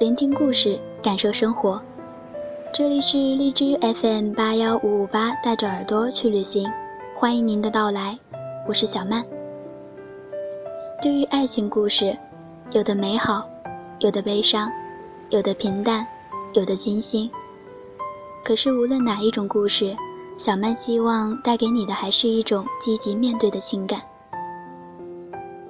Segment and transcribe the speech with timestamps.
[0.00, 1.78] 聆听故事，感受生活。
[2.72, 6.66] 这里是荔枝 FM 八幺五五八，带着耳朵去旅行，
[7.14, 8.18] 欢迎您的到来，
[8.66, 9.22] 我是小曼。
[11.02, 12.16] 对于爱情故事，
[12.72, 13.46] 有的美好，
[13.98, 14.72] 有的悲伤，
[15.28, 16.06] 有的平淡，
[16.54, 17.30] 有的惊心。
[18.42, 19.94] 可是无论哪一种故事，
[20.34, 24.00] 小曼希望带给你的还是一种积极面对的情感。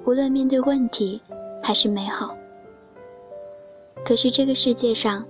[0.05, 1.19] 无论面对问题，
[1.61, 2.33] 还是美好。
[4.03, 5.25] 可是这个世界上，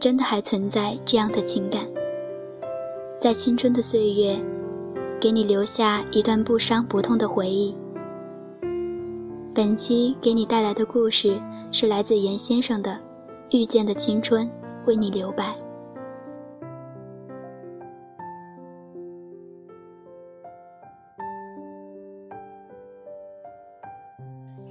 [0.00, 1.86] 真的还存在这样的情感，
[3.20, 4.36] 在青春的岁月，
[5.20, 7.76] 给你留下一段不伤不痛的回忆。
[9.54, 12.90] 本期给你带来的故事是来自严先生的
[13.56, 14.50] 《遇见的青春
[14.86, 15.44] 为你留白》。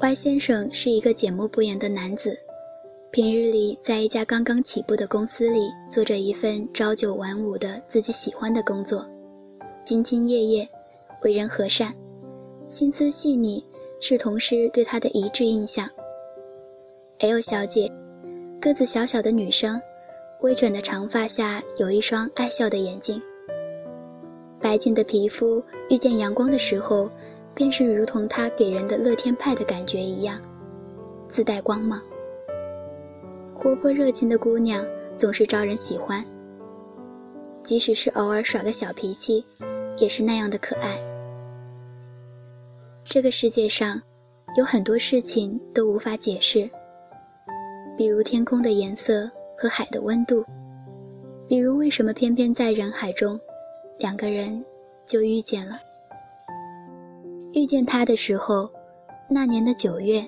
[0.01, 2.48] Y 先生是一个简默不言的男子。
[3.11, 9.03] 平日里，在一家刚刚起步的公司里，做着一份朝九晚五的自己喜欢的工作，
[9.83, 10.69] 兢兢业业，
[11.23, 11.95] 为人和善，
[12.67, 13.65] 心思细腻，
[13.99, 15.89] 是同事对他的一致印象。
[17.21, 17.91] L 小姐，
[18.61, 19.81] 个子小小的女生，
[20.41, 23.19] 微卷的长发下有一双爱笑的眼睛，
[24.61, 27.09] 白净的皮肤遇见阳光的时候，
[27.55, 30.39] 便是如同她给人的乐天派的感觉一样，
[31.27, 31.99] 自带光芒。
[33.61, 34.85] 活泼热情的姑娘
[35.17, 36.25] 总是招人喜欢，
[37.61, 39.43] 即使是偶尔耍个小脾气，
[39.97, 41.03] 也是那样的可爱。
[43.03, 44.01] 这个世界上，
[44.55, 46.69] 有很多事情都无法解释，
[47.97, 50.45] 比如天空的颜色和海的温度，
[51.45, 53.37] 比如为什么偏偏在人海中，
[53.97, 54.63] 两个人
[55.05, 55.77] 就遇见了。
[57.51, 58.71] 遇见他的时候，
[59.29, 60.25] 那年的九月，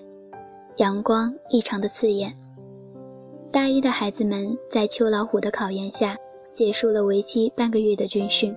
[0.75, 2.35] 阳光异常的刺眼。
[3.51, 6.15] 大一的孩子们在秋老虎的考验下
[6.53, 8.55] 结束了为期半个月的军训。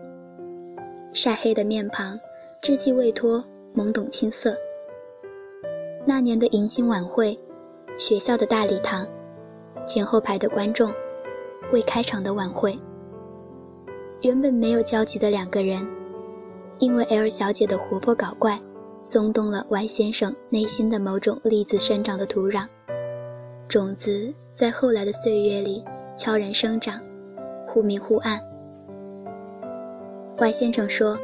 [1.12, 2.21] 晒黑的面庞，
[2.62, 3.44] 稚气未脱，
[3.75, 4.56] 懵懂青涩。
[6.06, 7.37] 那年的迎新晚会，
[7.99, 9.09] 学校的大礼堂，
[9.84, 10.93] 前后排的观众，
[11.72, 12.78] 未开场的晚会。
[14.21, 15.93] 原本没有交集的两个人，
[16.78, 18.60] 因为 L 小姐的活泼搞怪，
[19.00, 22.69] 松动了 Y 先生内心的某种粒子生长的土壤，
[23.66, 24.33] 种子。
[24.54, 25.84] 在后来的岁月里
[26.16, 27.03] 悄然生长，
[27.66, 28.41] 忽明忽暗。
[30.38, 31.19] 怪先生说，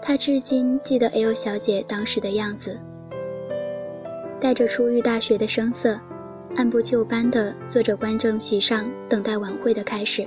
[0.00, 2.80] 他至今记得 L 小姐当时的样子，
[4.40, 6.00] 带着初遇大学的生涩，
[6.56, 10.26] 按部就班地坐着观众席上等待晚会的开始。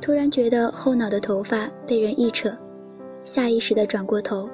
[0.00, 2.56] 突然觉得后脑的头发被人一扯，
[3.22, 4.48] 下意识地转过头，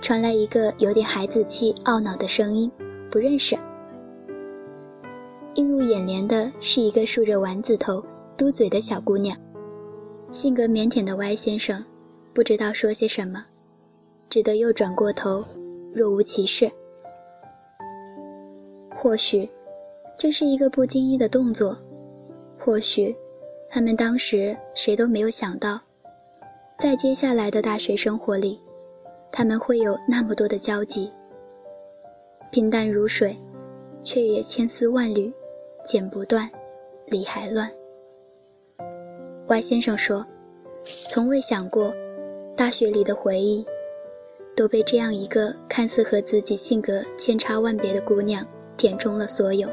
[0.00, 2.72] 传来一个有点孩子气、懊恼的声音
[3.10, 3.58] ：“不认识。”
[5.60, 8.02] 映入眼帘的是一个梳着丸子头、
[8.34, 9.36] 嘟嘴的小姑娘，
[10.32, 11.84] 性格腼腆的 Y 先生
[12.32, 13.44] 不知道说些什么，
[14.30, 15.44] 只得又转过头，
[15.92, 16.72] 若无其事。
[18.96, 19.50] 或许
[20.18, 21.76] 这是一个不经意的动作，
[22.58, 23.14] 或许
[23.68, 25.78] 他们当时谁都没有想到，
[26.78, 28.58] 在接下来的大学生活里，
[29.30, 31.12] 他们会有那么多的交集。
[32.50, 33.36] 平淡如水，
[34.02, 35.30] 却也千丝万缕。
[35.84, 36.48] 剪不断，
[37.06, 37.70] 理还乱。
[39.46, 40.26] Y 先生说
[41.08, 41.92] ：“从未想过，
[42.56, 43.66] 大学里的回忆，
[44.54, 48.46] 都被这样一个看似和自己性格千差万别的姑娘
[48.76, 49.68] 填充了所有。”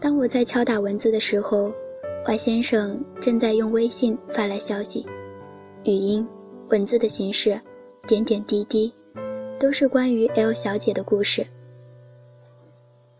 [0.00, 1.72] 当我在敲打文字的时候
[2.26, 5.06] ，Y 先生正在用微信发来消息，
[5.84, 6.28] 语音、
[6.68, 7.58] 文字的形式，
[8.06, 8.94] 点点滴滴，
[9.58, 11.46] 都是关于 L 小姐的故事。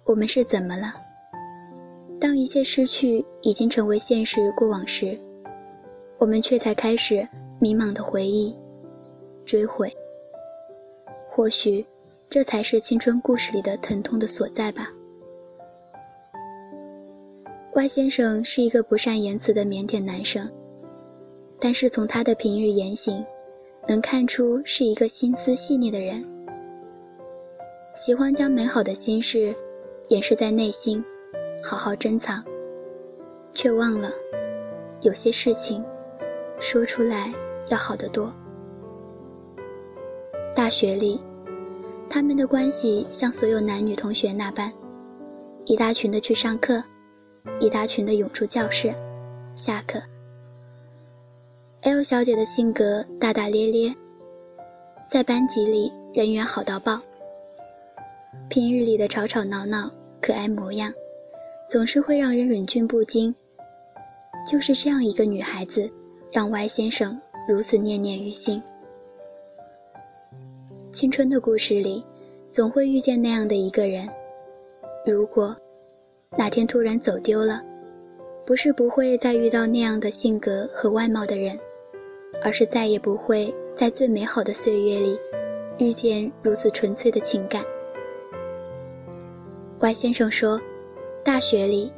[0.06, 0.94] 我们是怎么了？
[2.20, 5.18] 当一切失去已经成为现实过往时，
[6.18, 7.26] 我们却才开始
[7.58, 8.54] 迷茫的回忆、
[9.46, 9.90] 追悔。
[11.30, 11.86] 或许，
[12.28, 14.92] 这才是青春故事里的疼痛的所在吧。
[17.72, 20.50] Y 先生是一个不善言辞的腼腆男生，
[21.58, 23.24] 但是从他的平日言行，
[23.88, 26.22] 能看出是一个心思细腻的人，
[27.94, 29.56] 喜欢将美好的心事。
[30.08, 31.04] 掩饰在内心，
[31.62, 32.44] 好好珍藏，
[33.54, 34.10] 却忘了，
[35.00, 35.82] 有些事情，
[36.60, 37.32] 说出来
[37.68, 38.32] 要好得多。
[40.54, 41.22] 大学里，
[42.08, 44.72] 他们的关系像所有男女同学那般，
[45.64, 46.84] 一大群的去上课，
[47.58, 48.94] 一大群的涌出教室，
[49.54, 50.00] 下课。
[51.82, 53.94] L 小姐的性格大大咧咧，
[55.08, 57.00] 在班级里人缘好到爆。
[58.48, 59.90] 平日里的吵吵闹闹，
[60.20, 60.92] 可爱模样，
[61.68, 63.34] 总是会让人忍俊不禁。
[64.46, 65.90] 就是这样一个女孩子，
[66.30, 68.62] 让 Y 先生如此念念于心。
[70.92, 72.04] 青春的故事里，
[72.50, 74.06] 总会遇见那样的一个人。
[75.06, 75.56] 如果
[76.36, 77.62] 哪天突然走丢了，
[78.44, 81.58] 不是不会再遇到那样的性格和外貌的人，
[82.42, 85.18] 而是再也不会在最美好的岁月里
[85.78, 87.64] 遇见如此纯粹的情感。
[89.84, 90.58] Y 先生说，
[91.22, 91.92] 大学里。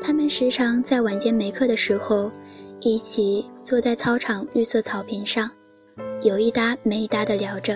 [0.00, 2.32] 他们时常在晚间没课的时候，
[2.80, 5.50] 一起坐在操场绿色草坪上，
[6.22, 7.74] 有一搭没一搭的聊着；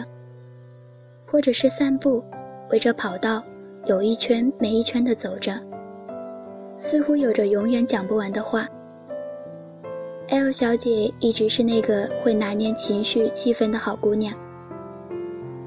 [1.26, 2.24] 或者是散步，
[2.70, 3.44] 围着跑道
[3.84, 5.52] 有一圈没一圈的走着，
[6.78, 8.66] 似乎有着永远讲不完的话。
[10.28, 14.34] L 小姐一直是那个会拿捏情绪气氛的好姑娘，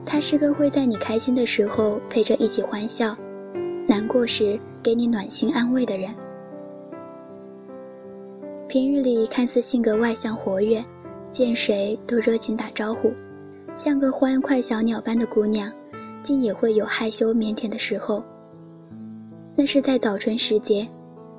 [0.03, 3.15] 她是个会在你开心的时候陪着一起欢笑，
[3.93, 6.09] 难过时给你暖心安慰的人。
[8.67, 10.83] 平日里看似性格外向活跃，
[11.29, 13.13] 见谁都热情打招呼，
[13.75, 15.71] 像个欢快小鸟般的姑娘，
[16.23, 18.23] 竟也会有害羞腼腆的时候。
[19.55, 20.89] 那是在早春时节，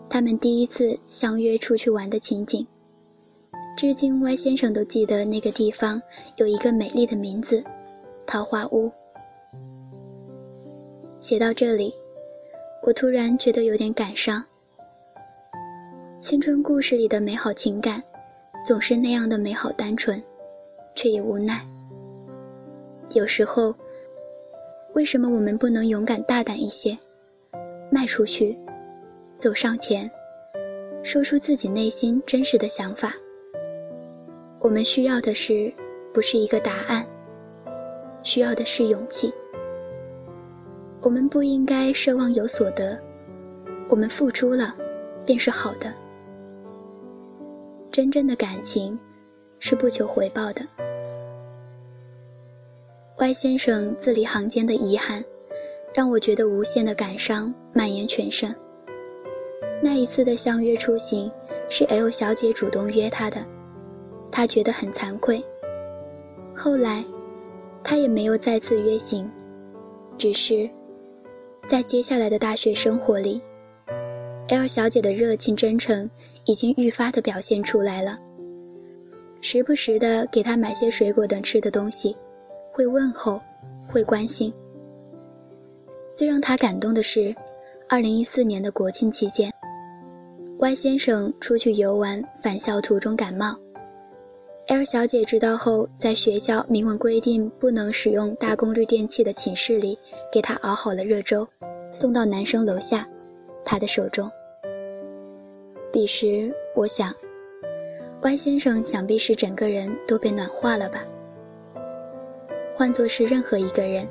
[0.09, 2.65] 他们第一次相约出去玩的情景。
[3.77, 6.01] 至今歪先生都记得那个地方
[6.37, 7.65] 有一个美丽的名字——
[8.25, 8.93] 桃花坞。
[11.19, 11.93] 写到这里，
[12.87, 14.45] 我突然觉得有点感伤。
[16.21, 18.03] 青春故事里的美好情感，
[18.63, 20.23] 总是那样的美好单纯，
[20.95, 21.65] 却也无奈。
[23.15, 23.75] 有时候，
[24.93, 26.99] 为什么我们不能勇敢大胆一些，
[27.91, 28.55] 迈出去，
[29.39, 30.11] 走上前，
[31.03, 33.15] 说出自己内心真实的想法？
[34.61, 35.73] 我们需要的是，
[36.13, 37.07] 不是一个答案，
[38.23, 39.33] 需要的是勇气。
[41.05, 42.99] 我们不应该奢望有所得，
[43.91, 44.75] 我们付出了，
[45.27, 45.95] 便是好的。
[47.91, 48.99] 真正的感情
[49.61, 50.63] 是不求回报的。
[53.19, 55.23] Y 先生字里行间的遗憾，
[55.93, 58.57] 让我觉得无限的感伤蔓延全身。
[59.83, 61.31] 那一次的相约出行
[61.69, 63.45] 是 L 小姐主动约他的，
[64.33, 65.45] 他觉得很惭愧。
[66.57, 67.05] 后来，
[67.83, 69.31] 他也没有再次约行，
[70.17, 70.71] 只是
[71.67, 73.41] 在接下来的大学生活里。
[74.49, 76.11] L 小姐的热情真诚
[76.45, 78.19] 已经愈发的表现出来了，
[79.41, 82.15] 时不时的给她买些水果等吃的东西，
[82.73, 83.41] 会问候，
[83.89, 84.53] 会关心。
[86.15, 87.35] 最让他感动的是
[87.89, 89.51] ，2014年的国庆期间
[90.59, 93.59] ，Y 先生出去游玩返校途中感冒
[94.69, 99.99] ，L 小姐知道后，在学校明文规定不能使用大功率电器的寝室里，
[100.33, 101.47] 给她熬好了热粥，
[101.91, 103.09] 送到男生楼下。
[103.65, 104.31] 他的手中。
[105.91, 107.15] 彼时，我想
[108.23, 111.05] ，Y 先生想必是整个人都被暖化了吧。
[112.75, 114.07] 换作是任何一个人，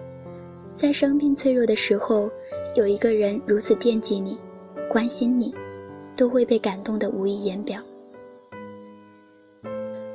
[0.73, 2.31] 在生病脆弱的时候，
[2.75, 4.39] 有一个人如此惦记你、
[4.89, 5.53] 关心你，
[6.15, 7.79] 都会被感动得无以言表。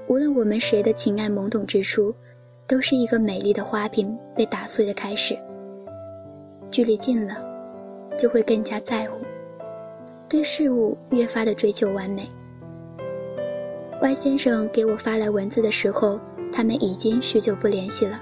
[0.08, 2.14] 无论我们谁的情爱懵懂之初，
[2.66, 5.38] 都是一个美丽的花瓶被打碎的开始。
[6.70, 7.34] 距离近了，
[8.18, 9.20] 就会更加在乎。
[10.26, 12.26] 对事物越发的追求完美。
[14.00, 16.18] Y 先生给我发来文字的时候，
[16.50, 18.20] 他们已经许久不联系了。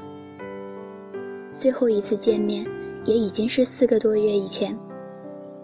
[1.54, 2.66] 最后一次见面
[3.04, 4.76] 也已经是四个多月以前。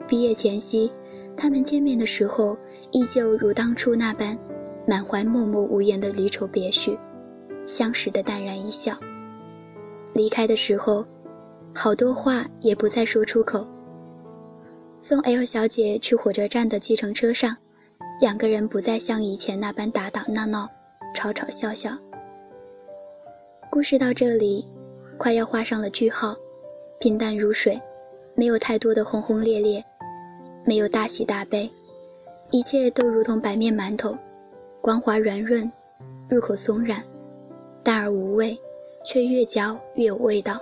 [0.07, 0.93] 毕业前夕，
[1.37, 2.57] 他们见面的时候，
[2.93, 4.39] 依旧如当初那般，
[4.87, 6.99] 满怀默默无言的离愁别绪，
[7.67, 8.99] 相识的淡然一笑。
[10.15, 11.07] 离开的时候，
[11.75, 13.67] 好多话也不再说出口。
[15.01, 17.57] 送 L 小姐去火车站的计程车上，
[18.21, 20.69] 两个人不再像以前那般打打闹闹、
[21.15, 21.99] 吵吵笑笑。
[23.71, 24.67] 故事到这里，
[25.19, 26.37] 快要画上了句号，
[27.01, 27.81] 平淡如水，
[28.35, 29.83] 没有太多的轰轰烈烈，
[30.67, 31.71] 没有大喜大悲，
[32.51, 34.17] 一切都如同白面馒头，
[34.83, 35.73] 光滑软润，
[36.29, 37.03] 入口松软，
[37.83, 38.59] 淡而无味，
[39.03, 40.61] 却越嚼越有味道。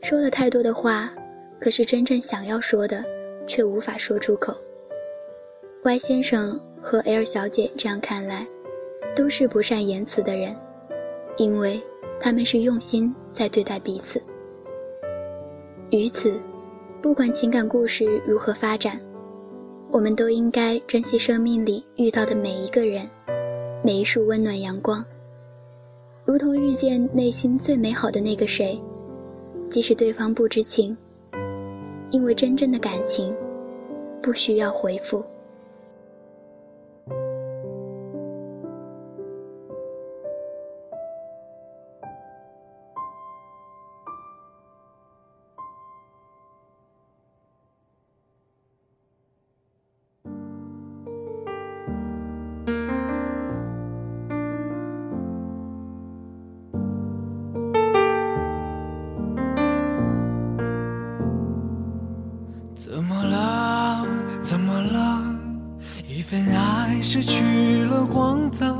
[0.00, 1.12] 说了太多的话。
[1.60, 3.02] 可是真正想要说的，
[3.46, 4.54] 却无法说出口。
[5.82, 8.46] Y 先生和 L 小姐这样看来，
[9.16, 10.54] 都是不善言辞的人，
[11.38, 11.80] 因为
[12.20, 14.20] 他们是用心在对待彼此。
[15.90, 16.38] 于此，
[17.00, 19.00] 不管情感故事如何发展，
[19.94, 23.08] 我们都应该珍惜生命里遇到的每一个人，
[23.80, 25.04] 每一束温暖阳光，
[26.24, 28.80] 如同遇见内心最美好的那个谁，
[29.70, 30.98] 即使对方不知情。
[32.10, 33.32] 因为真正的感情，
[34.20, 35.24] 不需要回复。
[67.02, 68.74] 失去了光泽，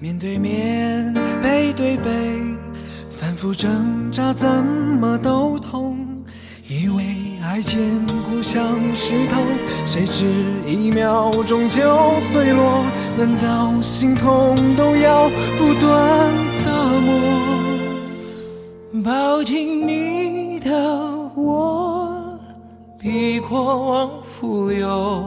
[0.00, 1.12] 面对面，
[1.42, 2.08] 背对背，
[3.10, 5.96] 反复挣扎，怎么都痛。
[6.66, 7.04] 以为
[7.42, 8.62] 爱坚固像
[8.94, 9.42] 石头，
[9.84, 10.24] 谁知
[10.66, 12.84] 一秒钟就碎落。
[13.16, 15.28] 难道心痛都要
[15.58, 16.32] 不断
[16.64, 17.12] 打磨？
[19.04, 20.70] 抱紧你的
[21.36, 22.38] 我，
[22.98, 25.24] 比过往富有，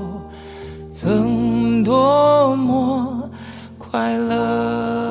[0.91, 1.50] 曾
[1.91, 2.21] 多。
[2.55, 3.29] 么
[3.77, 5.10] 快乐！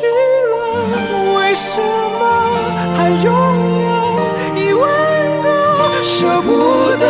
[0.00, 0.54] 去了，
[1.36, 1.78] 为什
[2.18, 2.22] 么
[2.96, 3.28] 还拥
[3.84, 3.90] 有
[4.56, 4.82] 一万
[5.42, 5.46] 个？
[6.02, 6.48] 舍不
[6.96, 7.04] 得，